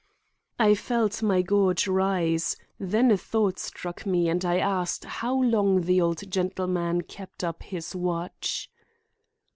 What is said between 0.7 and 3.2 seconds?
felt my gorge rise; then a